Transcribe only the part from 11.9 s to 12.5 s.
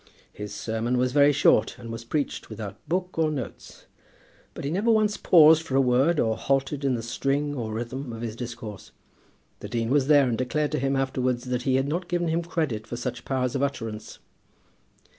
given him